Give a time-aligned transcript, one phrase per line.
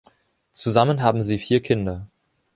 [0.51, 2.07] Zusammen haben sie vier Kinder.